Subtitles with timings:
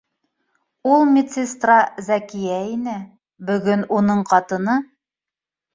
[0.93, 1.75] Ул медсестра
[2.09, 2.99] Зәкиә ине,
[3.53, 4.83] бөгөн уның ҡатыны